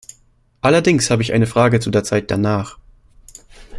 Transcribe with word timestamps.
Allerdings 0.61 1.11
habe 1.11 1.21
ich 1.21 1.31
eine 1.31 1.45
Frage 1.45 1.79
zu 1.79 1.91
der 1.91 2.03
Zeit 2.03 2.31
danach. 2.31 2.79